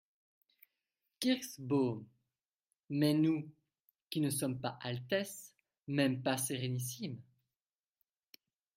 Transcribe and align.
Kirschbaum.— 1.19 2.07
Mais 2.89 3.13
nous 3.13 3.51
qui 4.09 4.19
ne 4.19 4.31
sommes 4.31 4.59
pas 4.59 4.79
Altesses, 4.81 5.53
mêmes 5.87 6.23
pas 6.23 6.37
sérénissimes!… 6.39 7.21